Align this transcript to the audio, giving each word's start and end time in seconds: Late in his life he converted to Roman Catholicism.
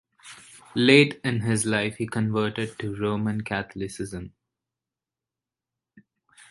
Late 0.73 1.21
in 1.23 1.41
his 1.41 1.63
life 1.67 1.97
he 1.97 2.07
converted 2.07 2.79
to 2.79 2.95
Roman 2.95 3.41
Catholicism. 3.41 4.33